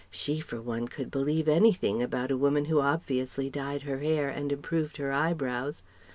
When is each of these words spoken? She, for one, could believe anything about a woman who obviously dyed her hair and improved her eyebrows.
She, 0.09 0.39
for 0.39 0.59
one, 0.59 0.87
could 0.87 1.11
believe 1.11 1.47
anything 1.47 2.01
about 2.01 2.31
a 2.31 2.35
woman 2.37 2.65
who 2.65 2.79
obviously 2.79 3.51
dyed 3.51 3.83
her 3.83 3.99
hair 3.99 4.29
and 4.29 4.51
improved 4.51 4.97
her 4.97 5.11
eyebrows. 5.11 5.83